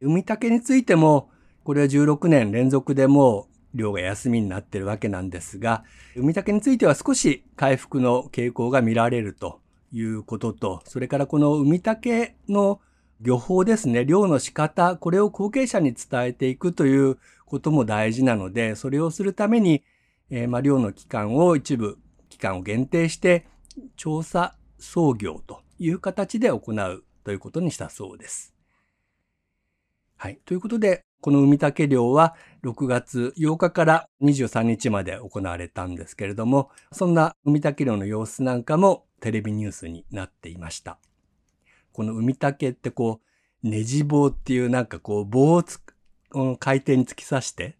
[0.00, 1.30] 海竹についても、
[1.64, 5.82] これは16年連続でもう漁が休みになっているわけなんですが、
[6.14, 12.80] 海竹については少し回復の傾向が見られるということと、それからこの海竹の
[13.24, 19.82] 漁法ですね、漁の仕方、これを後継者に伝えていくということも大事なので、それをするために、
[20.28, 21.96] えー、まあ、漁の期間を一部、
[22.28, 23.46] 期間を限定して、
[23.96, 28.54] 調査操業という形で行うということにしたそうです。
[30.16, 30.38] はい。
[30.44, 40.98] ということで、この海竹漁は6月8日から23日まで行われたんですけれども、そんな海竹漁の様子なんかもテレビニュースになっていました。
[41.94, 43.20] この海竹ってこ
[43.62, 45.80] う、ネジ棒っていうなんかこう棒をつ
[46.58, 47.76] 海底に突き刺して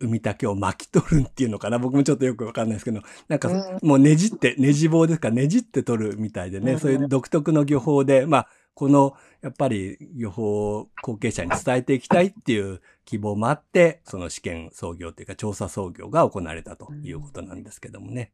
[0.00, 1.78] 海竹を巻き取るっていうのかな。
[1.78, 18.32] 僕もちょっとよくわかんないですけど、なんかもうねじって、ねじ棒ですか、ねじって取るみたいでね、そういう独特の漁法で、まあ、この、やっぱり漁法を後継者に伝えていきたいっていう希望もあって、その試験操業というか調査操業が行われたということなんですけどもね。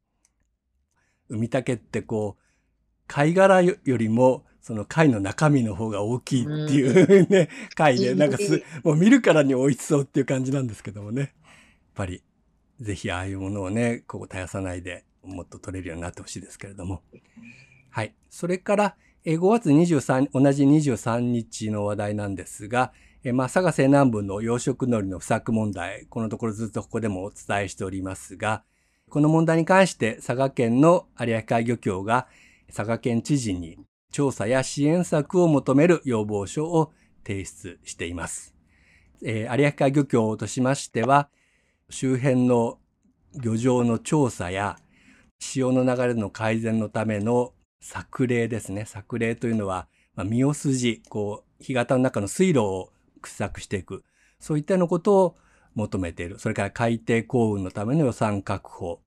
[1.31, 2.43] 海竹ってこう、
[3.07, 11.21] 貝殻よりも、その貝の中身の方が大きいっていうね、貝で、なんかす、もう見るからに美味しそうっていう感じなんですけどもね。
[11.21, 11.31] やっ
[11.95, 12.23] ぱり、
[12.81, 17.03] ぜひああいうものをね、ここ絶やさないで、もっと取れるようになってほしいですけれども。
[17.91, 18.15] はい。
[18.31, 28.65] それから、5月23、同じ23日の話題なんですが、えまあ、佐賀西南部の養殖海苔の不作問題、このところずっとここでもお伝えしておりますが、
[29.09, 32.27] この問題に関して佐賀県の有明海漁協が
[32.69, 33.79] 佐賀県知事に
[34.13, 36.93] 調査や支援策を求める要望書を
[37.27, 38.55] 提出しています。
[39.23, 41.29] えー、有明海漁協としましては、
[41.91, 42.79] 周辺の
[43.35, 44.79] 漁場の調査や
[45.39, 48.85] 潮の流れの改善のための作例ですね。
[48.85, 54.05] 作例というのは、まあ、身を筋、こう、干潟の中の水路を掘削していく。
[54.39, 55.37] そういったようなことを
[55.75, 56.39] 求めている。
[56.39, 59.01] それから海底幸運のための予算確保。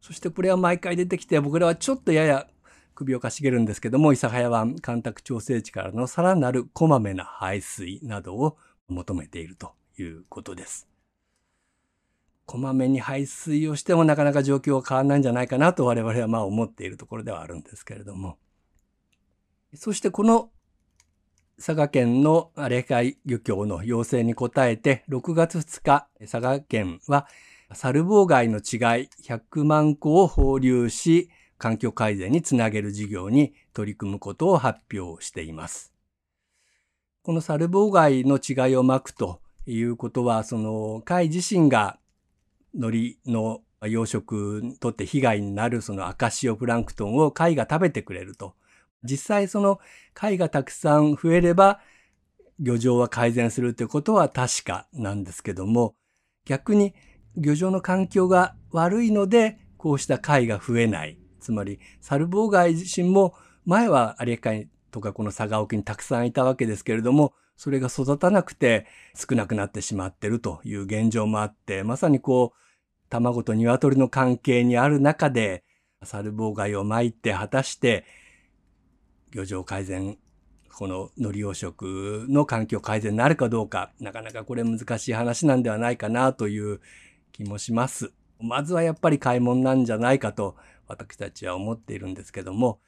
[0.00, 2.46] そしてこれは毎回出てきて、僕らはちょっとやや
[2.94, 8.56] 首をかしげるんですけども、諫早湾干拓調整地からのさらなるこまめな排水などを
[8.88, 10.88] 求めているということです。
[12.46, 18.38] こまめに排水をしてもなかなか状況は変わらないんじゃないかなと我々はまあ思っているところではあるんですけれども。
[19.74, 20.50] そしてこの
[21.56, 27.28] 佐賀県の有明海漁協の要請に応えて、6月2日、佐賀県は、
[27.72, 31.30] サルボウガイの稚貝100万個を放流し、
[31.64, 35.94] 環境改善につなげる事業に取り組むことを発表しています。
[37.22, 41.98] このサルボウガイの違いをまくということは、その貝自身が
[42.74, 48.54] 海苔の養殖にとって被害になるその赤潮プランクトンを貝が食べてくれると。
[49.02, 49.80] 実際その
[50.12, 51.80] 貝がたくさん増えれば
[52.58, 55.94] 漁場は改善するということは確かなんですけども、
[56.44, 56.94] 逆に
[57.38, 61.23] 漁場の環境が悪いのでこうした貝が増えない。
[61.44, 63.34] つまり、サルボウガイ自身も
[63.66, 72.58] 前は有明海とかこの佐賀沖にたくさんいたわけですけれども、それが育たなくて少なくなってしまってるという現状もあって、まさにこう、
[73.10, 75.64] 卵と鶏の関係にある中で、
[76.02, 78.06] サルボウガイを巻いて果たして、
[79.32, 80.16] 漁場改善、
[80.74, 86.80] この海苔養殖の環境改善になるかどうか、なかなかこれ難しい話なんではないかなという
[87.32, 88.12] 気もします。
[88.40, 92.80] まずはやっぱり買い物なんじゃないかと私たちは思っているんですけども、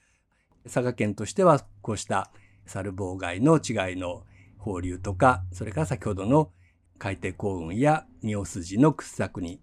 [0.64, 2.30] 佐賀県としてはこうした
[2.66, 4.24] サルボウガイの違いの
[4.59, 6.50] 放流とか、それから先ほどの
[6.98, 9.61] 海底幸運や仁王筋の掘削に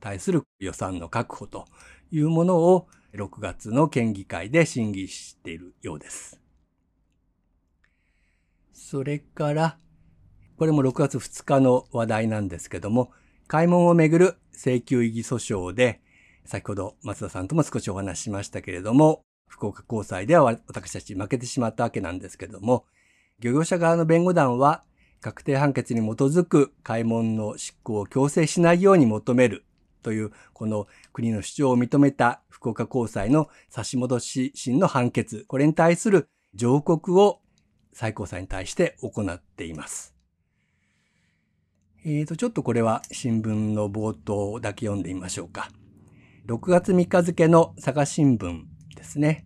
[0.00, 1.66] 対する予算の確保と
[2.10, 6.40] いうものを6月の県議会で審議しているようです。
[8.72, 9.78] それから、
[10.58, 13.10] これも6月2日の話題なんですけども、
[13.48, 16.00] 開門をめぐる請求異議訴訟で、
[16.46, 22.84] 先ほど松田さんとも少しお話ししましたけれども、福岡高裁では私たち負けてしまったわけなんですけれども、
[23.38, 24.82] 漁業者側の弁護団は、
[25.20, 29.64] 確定判決に基づく開門の執行を強制しないように求める
[30.02, 37.40] という、この国の主張を認めた福岡高裁の差し戻し審の判決、これに対する上告を
[37.92, 40.14] 最高裁に対して行っています。
[42.04, 45.70] えーと、ちょっとこれは新聞の冒頭だけ読んでみましょうか。
[46.46, 48.62] 6月3日付の佐賀新聞
[48.94, 49.44] ですね。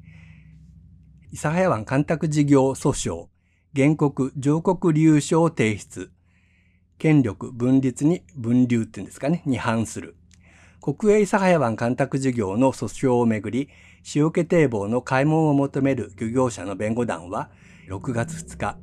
[1.32, 3.28] 諫早湾干拓事業訴訟、
[3.74, 6.10] 原告上告理由書を提出。
[6.98, 10.14] 権力分立に分流っていうんですかね、に反する。
[10.82, 13.70] 国営諫早湾干拓事業の訴訟をめぐり、
[14.14, 17.48] 塩気堤防の開門を求める漁業者の弁護団は、
[17.88, 18.76] 6月2日、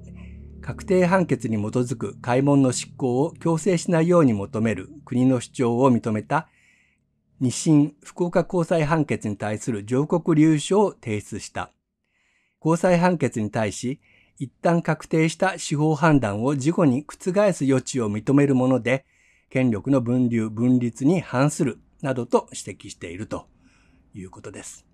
[0.61, 6.49] 確定判決に基づく開門の執行を強制しないように求める国の主張を認めた
[7.39, 11.71] 二審福岡高裁判決に対する上告理由書を提出した。
[12.59, 13.99] 高裁判決に対し、
[14.39, 19.05] 一旦確定した司法判断を事後に覆す余地を認めるもので、
[19.49, 23.47] 権力の分流、分立に反するなどと指摘していると
[24.15, 24.87] いうことです。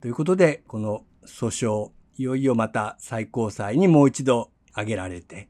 [0.00, 5.48] ということで、この訴訟、いよいよまた最高裁にもう一度挙げられて、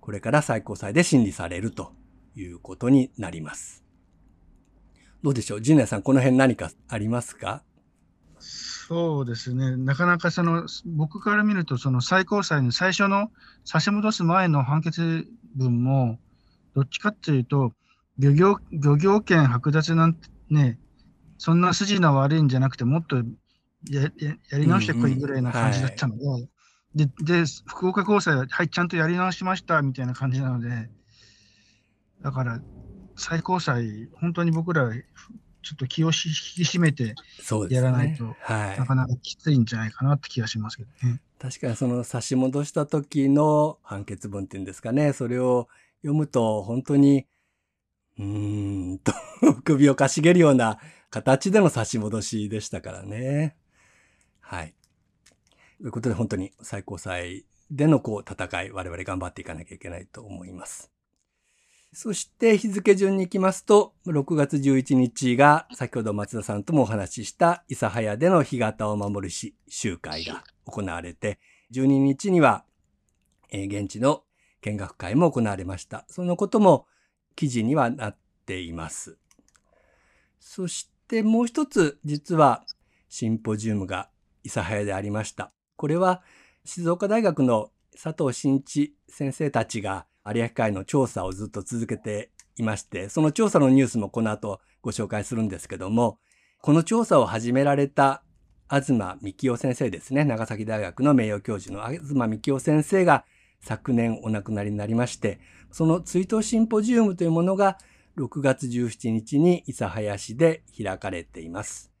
[0.00, 1.92] これから最高裁で審理されると
[2.36, 3.85] いうことになります。
[5.22, 5.60] どうでしょう？
[5.60, 7.62] 陣内さん、この辺何かありますか？
[8.38, 13.30] そうですね、なかなかその僕から見ると、その最高裁の最初の
[13.64, 16.20] 差し戻す前の判決文も、
[16.74, 17.72] どっちかっていうと、
[18.18, 20.78] 漁業漁業権剥奪なんてね、
[21.38, 23.16] そんな筋の悪いんじゃなくて、もっと
[23.90, 24.10] やや
[24.50, 26.16] やり直してこいぐらいな感じだったの
[26.94, 30.88] で、でで、福岡高裁は、はい、ちゃんとやり直しましたみたいな感じなので、
[32.22, 32.60] だから、
[33.16, 37.14] 最高裁、本当に僕ら、ちょっと気を引き締めて。
[37.70, 38.86] やらないと、はいな。
[38.86, 41.20] かなかきついんじゃないかなって気がしますけどね。
[41.38, 45.68] 確かにその差し戻した時の判決文っていうんですかね、それを
[46.02, 47.26] 読むと本当に、
[48.18, 49.12] うーんと
[49.64, 50.78] 首をかしげるような
[51.10, 53.56] 形での差し戻しでしたからね。
[54.40, 54.74] はい。
[55.78, 60.95] ということで本当に最高裁でのこう戦い、我々頑張っていかなきゃいけないと思います。
[61.98, 71.38] そして日付順に行きますと、6月11日が先ほど松田さんともお話しした諫早での干潟を守るし集会が行われて、
[71.72, 72.66] 12日には、
[73.50, 74.24] えー現地の
[74.60, 76.04] 見学会も行われました。
[76.10, 76.86] そのことも
[77.34, 79.16] 記事にはなっています。
[80.38, 82.66] そしてもう一つ、実は
[83.08, 84.10] シンポジウムが
[84.44, 85.50] 諫早でありました。
[85.76, 86.22] これは
[86.62, 96.18] 静岡大学の佐藤真一先生たちが有明海の調査をずっと続けていまして、その調査のニュースもこの後ご紹介するんですけども、
[96.62, 98.22] この調査を始められた
[98.68, 100.24] 東幹夫先生ですね。
[100.24, 103.24] 長崎大学の名誉教授の東幹夫先生が
[103.60, 105.38] 昨年お亡くなりになりまして、
[105.70, 107.78] その追悼シンポジウムというものが
[108.16, 111.92] 6月17日に諫早市で開かれています。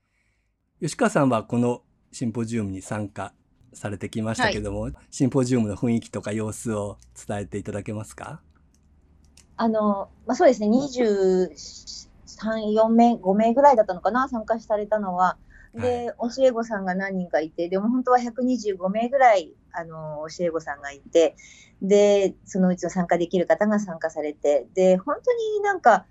[0.80, 3.34] 吉川さんはこのシンポジウムに参加
[3.76, 8.40] されてきましたけども、シンポジウムの雰囲気とか様子を伝えていただけますか？
[9.56, 15.36] あの、まあ、そうですね、23、4名、5名ぐらいだったのかな、参加されたのは。
[15.74, 21.36] で、教え子さんが何人かいて、でも本当は125名ぐらい、あの、教え子さんがいて、
[21.82, 26.06] で、そのうちの参加できる方が参加されて、で、本当になんか、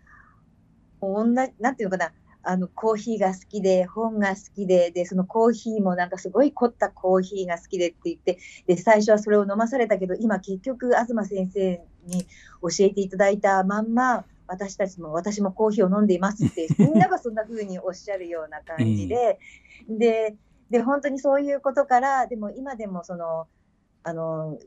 [1.01, 2.13] おんな、なんていうのかな、
[2.47, 8.37] あの、コーヒーが好きで、本が好きで、で、そのコーヒーもなんかすごい凝ったコーヒーが好きでって言って、
[8.67, 12.23] で、最初はそれを飲まされたけど、今結局、東先生に
[12.61, 19.39] 教えていただいたまんま、私たちも、私もコーヒーを飲んでいますって、 みんながそんな風におっしゃるような感じで、
[19.89, 20.35] で、
[20.69, 23.47] で、本当にそういうことから、でも今でもその、
[24.03, 24.59] あの、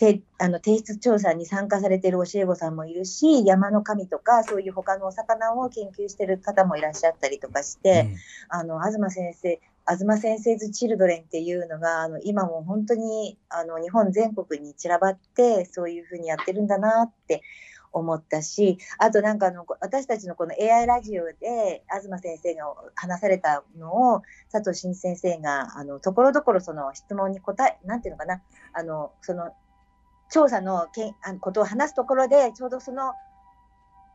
[0.00, 8.08] てあの提出調査に参加されている教え子さんもいるし、山の神とか、そういう他のお魚を研究している方もいらっしゃったりとかして、
[8.48, 17.42] あの、東先生、東先生ズチルドレンっていうのが、あの、今も本当に、あの、日本全国に散らばって、そういうふうにやってるんだなって
[17.92, 28.40] 思ったし、あとなんかあの、私たちのこの AI ラジオで、東先生が話されたのを、佐藤真先生が、あの、ところどころその質問に答え、なんていうのかな、
[28.72, 29.52] あの、その、
[30.30, 33.14] 調査のけんあのことを話すところで、ちょうどその、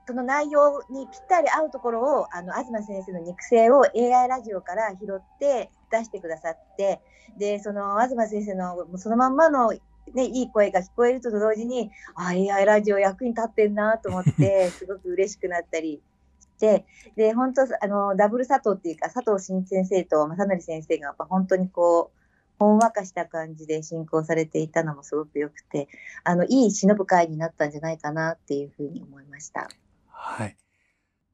[0.07, 7.01] その内容にぴったり合うところを、あの、東先生の肉声を AI ラジオから拾って出してくださって、
[7.37, 9.73] で、その、東先生のそのまんまの、
[10.13, 16.01] ね、いい声が聞こえると同時に、あ、AI ラジオ役に立ってんなと思って、 すごく嬉しくなったり
[16.39, 16.85] して、
[17.15, 22.24] で、本当、あの、ダブル佐藤っていうか、佐藤新先生と正則先生が、やっぱ本当にこう、
[22.57, 25.87] ほんわかした感じで進行されていたのもすごく良くて、
[26.23, 29.69] あの、いい忍ぶ会になったんじゃないかなっていうふうに思いました。
[30.07, 30.55] はい。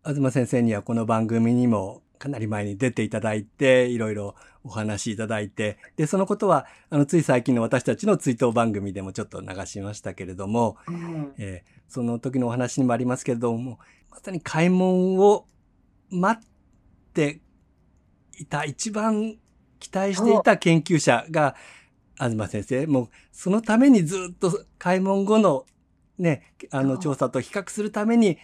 [0.06, 13.78] 東先生にはこの番組にもかなり前に出ていただいて、いろいろお話しいただいて、で、そのことは、あの、つい最近の私たちの追悼番組でもちょっと流しましたけれども、うん、えーその時のお話にもありますけれども、
[14.10, 15.46] まさに開門を
[16.10, 16.50] 待っ
[17.14, 17.42] て
[18.38, 19.36] いた、一番
[19.82, 21.56] 期待していた研究者が、
[22.18, 25.66] 東先生、もうそのためにずっと開門後の
[26.18, 28.38] ね、あの調査と比較するために。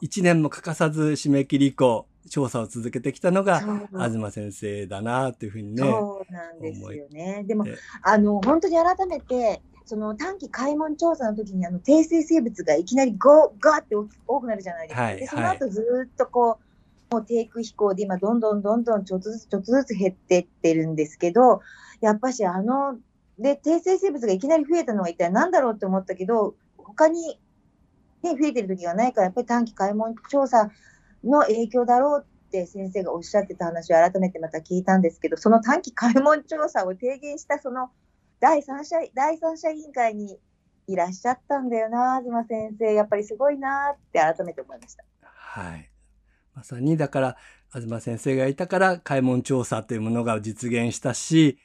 [0.00, 3.60] 一年も欠かさず締め切り以降、調査を続けてきたのが、
[3.92, 5.82] 東先生だなというふうにね。
[5.82, 7.44] そうなんですよね。
[7.46, 13.96] でもえ、あの、本当に改めて、その短期開門調査の時にあの定性生物がいきなりゴーガーって
[14.26, 15.02] 多くなるじゃないですか。
[15.02, 16.64] はいでその後ずーっとこう、
[17.10, 21.60] もう低空飛行で今どんどんどんどんちょっとずつちょっとずつ減ってってるんですけど、
[22.00, 22.98] やっぱしあの、
[23.38, 27.40] で、定性生物がいきなり増えたのは一体何だろうって思ったけど、他に、
[28.22, 30.70] ね、増えてる時がないから、やっぱり短期開門調査
[31.24, 37.90] の影響だろうって先生がおっしゃってた話を改めてまた聞いたんですけど、その短期開門調査を提言したその
[38.40, 40.38] 第三者、第三者委員会に
[40.86, 42.94] いらっしゃったんだよな、東先生。
[42.94, 45.04] やっぱりすごいなって改めて思いました。
[45.22, 45.89] はい。
[46.54, 47.36] まさに、だから、
[47.72, 51.58] 東先生がいたから、開門調査というものが実現したし、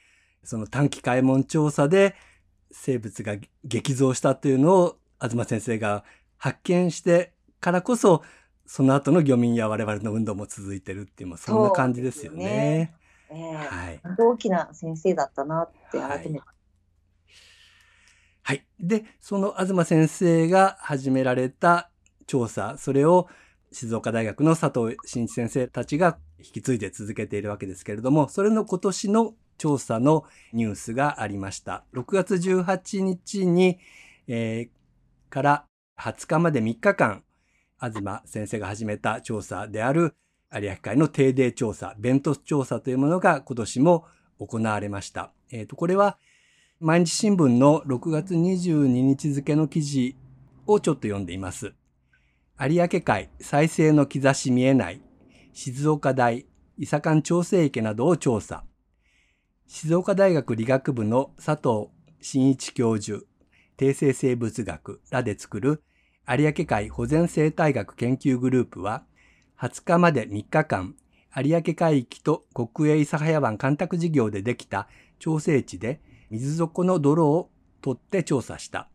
[0.44, 2.16] その短期開門調査で
[2.72, 6.04] 生物が激増したというのを、東先生が
[6.38, 8.24] 発見してからこそ、
[8.68, 12.96] その後の漁民や我々の運動も続いてるっていう、まあそんな感じですよね。
[13.32, 14.02] ええはい。
[14.18, 16.46] 大きな先生だったなって改めて。
[18.44, 18.66] はい。
[18.80, 21.90] で、その東先生が始められた
[22.28, 23.28] 調査、それを
[23.76, 30.24] 静岡大学の佐藤真一先生たちが引き継いで続けているわけですけれども、それの今年の調査の
[30.54, 31.84] ニュースがありました。
[31.94, 33.80] 6月18日に、
[34.28, 34.76] えー
[35.36, 35.66] から
[36.00, 37.24] 20日まで3日間、
[37.82, 40.16] 東先生が始めた調査である
[40.54, 44.06] 有明海の定例調査、ベント調査というものが今年も
[44.40, 45.32] 行われました。
[45.52, 46.18] えーと、これは
[46.80, 50.16] 毎日新聞の6月22日付の記事
[50.68, 51.74] をちょっと読んでいます。
[52.58, 55.02] 有明海再生の兆し見えない
[55.52, 56.46] 静岡大
[56.78, 58.64] 伊佐間調整池などを調査。
[59.68, 61.90] 静岡大学理学部の佐藤
[62.22, 63.26] 真一教授、
[63.76, 65.84] 定性生物学らで作る
[66.30, 69.04] 有明海保全生態学研究グループは
[69.60, 70.96] 20日まで3日間
[71.36, 74.88] 有明海域と国営諫早湾干拓事業でできた
[75.20, 76.00] 調整地で
[76.30, 77.50] 水底の泥を
[77.82, 78.88] 取って調査した。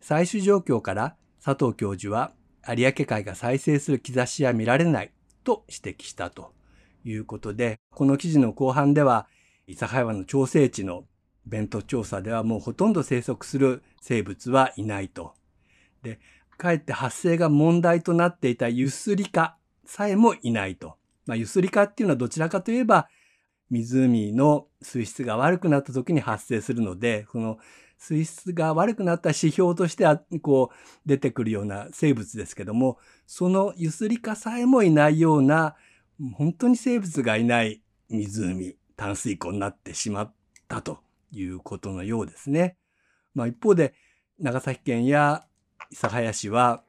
[0.00, 2.30] 採取状況から佐藤教授は
[2.68, 5.12] 有明海が再生する兆しは見られない
[5.44, 6.52] と指摘したと
[7.04, 9.28] いうことで、この記事の後半では、
[9.66, 11.04] 諫早湾の調整地の
[11.46, 15.34] ベント調査ではもうほとんど生息する生物はいないと。
[16.02, 16.18] で、
[16.56, 20.96] かえって発生が問題となっていたユスリカさえもいないと。
[21.26, 23.08] まあ、ユスリカっていうのはどちらかといえば、
[23.70, 27.58] 湖の水質が悪くなった時に発生するので、この
[27.98, 30.76] 水質が悪くなった指標としては、こう、
[31.06, 35.76] 出てくるような生物ですけども、そのユスリカさえもいないような、
[36.34, 40.34] 本当に生物がいない湖、淡水湖になってしまっ
[40.68, 40.98] たと
[41.32, 42.76] いうことのようですね。
[43.34, 43.94] まあ一方で、
[44.38, 45.46] 長崎県や
[45.92, 46.82] 諫早市は、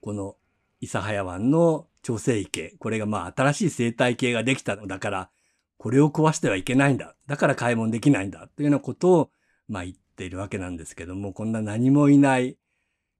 [0.00, 0.36] この
[0.80, 5.30] 諫早湾の調整池、これがまあ新しい生態系ができたのだから、
[5.78, 7.16] これを壊してはいけないんだ。
[7.26, 8.48] だから開門できないんだ。
[8.56, 9.30] というようなことを、
[9.68, 12.56] まあ言っているわけなんですけども、こんな何もいない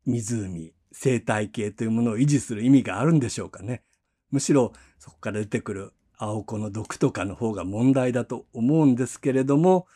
[0.07, 3.82] 湖、生態系というものを維持する意味があるんでしょうかね。
[4.30, 9.86] むしろそこから出てくる青子の毒とかの方が問題だと思うんですけれども、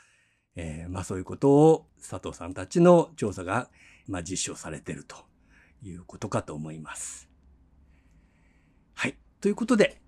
[0.57, 3.69] えーまあそういうことを佐藤さんたちの調査が、
[4.07, 5.17] まあ、実証されていると
[5.83, 7.29] いうことかと思います。
[8.95, 9.17] はい。
[9.41, 10.01] ということで、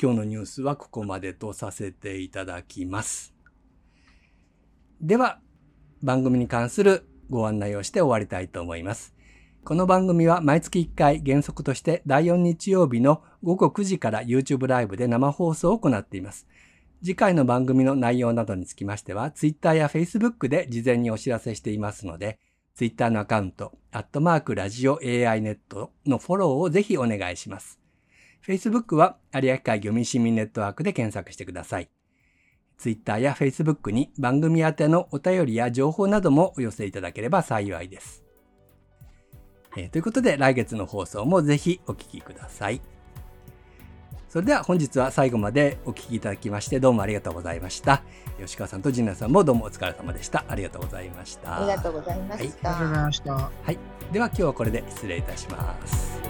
[0.00, 3.34] 今日のニュースはここまでとさせていただきます。
[5.00, 5.40] では、
[6.02, 9.14] 番組に関するご案内をして終わりたいと思います。
[9.64, 16.48] この番組は毎月1回原則として第4日曜日の午後9時から YouTube ライブで生放送を行っています。
[17.00, 22.38] 次回の番組の内容などにつきましては、Twitter や Facebook で事前にお知らせしていますので、
[22.74, 27.80] Twitter のアカウント、アットマークラジオ AI ネットのフォローをぜひお願いします。
[28.44, 31.88] Facebook は有明海漁民市民ネットワークで検索してください。
[32.82, 38.24] Twitter や Facebook に番組宛てのお便りや情報などもお寄せいただければ幸いです。
[39.76, 42.82] えーということで来月の放送もぜひお聞きください。
[44.28, 48.02] それでは本日は最後までお聞きいただきましてどうもありがとうございました。
[48.40, 50.44] 吉川さんと陣内さんもどうもお疲れ様でした。
[50.48, 51.58] ありがとうございました。
[51.58, 53.02] ありがとうございましありがとうございた。
[53.04, 53.50] ました。
[54.12, 56.20] では今日はこれで失礼いたします。